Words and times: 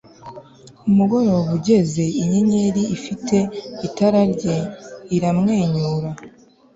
Umugoroba 0.89 1.41
ugeze 1.57 2.03
inyenyeri 2.21 2.83
ifite 2.97 3.37
itara 3.87 4.21
rye 4.33 4.57
iramwenyura 5.15 6.09